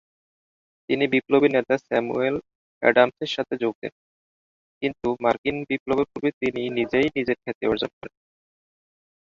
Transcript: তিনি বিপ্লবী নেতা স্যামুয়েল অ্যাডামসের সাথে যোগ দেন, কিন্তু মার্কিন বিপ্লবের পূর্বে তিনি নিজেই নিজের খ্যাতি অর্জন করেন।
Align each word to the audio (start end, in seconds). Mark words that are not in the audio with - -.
তিনি 0.89 1.05
বিপ্লবী 1.13 1.49
নেতা 1.49 1.75
স্যামুয়েল 1.79 2.35
অ্যাডামসের 2.83 3.31
সাথে 3.35 3.53
যোগ 3.63 3.73
দেন, 3.81 3.93
কিন্তু 4.81 5.07
মার্কিন 5.23 5.57
বিপ্লবের 5.69 6.07
পূর্বে 6.11 6.29
তিনি 6.41 6.61
নিজেই 6.77 7.07
নিজের 7.17 7.37
খ্যাতি 7.43 7.63
অর্জন 7.67 7.91
করেন। 7.97 8.15